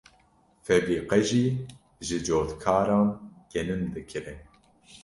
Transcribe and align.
febrîqe 0.65 1.19
jî 1.29 1.45
ji 2.07 2.17
cotkaran 2.27 3.09
genim 3.51 3.81
dikire. 3.95 4.35